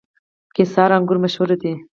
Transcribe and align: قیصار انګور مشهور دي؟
قیصار 0.55 0.89
انګور 0.97 1.17
مشهور 1.23 1.49
دي؟ 1.61 1.73